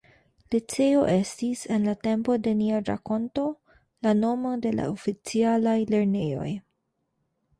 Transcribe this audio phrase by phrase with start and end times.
[0.53, 3.43] Liceo estis, en la tempo de nia rakonto,
[4.07, 6.49] la nomo de la oficialaj lernejoj.